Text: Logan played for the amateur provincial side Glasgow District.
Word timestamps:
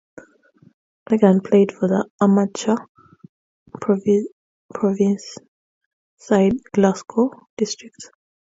Logan 1.11 1.41
played 1.41 1.71
for 1.71 1.87
the 1.87 2.09
amateur 2.19 2.75
provincial 3.79 5.17
side 6.17 6.55
Glasgow 6.73 7.29
District. 7.55 8.09